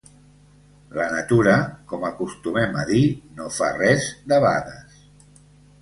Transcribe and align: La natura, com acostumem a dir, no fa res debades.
La 0.99 1.05
natura, 1.15 1.53
com 1.93 2.07
acostumem 2.11 2.75
a 2.85 2.89
dir, 2.95 3.05
no 3.41 3.53
fa 3.61 3.71
res 3.79 4.11
debades. 4.35 5.03